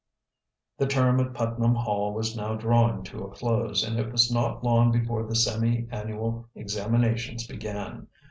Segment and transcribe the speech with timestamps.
[0.79, 4.63] The term at Putnam Hall was now drawing to a close and it was not
[4.63, 8.07] long before the semi annual examinations began.